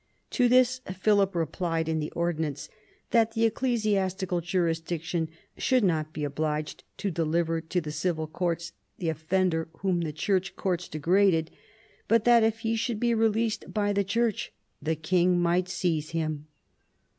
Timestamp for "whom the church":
9.81-10.55